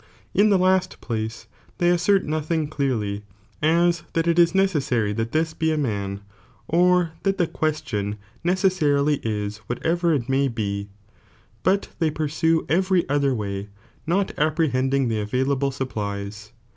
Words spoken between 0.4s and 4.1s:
the last place, they assert nothing clearly, as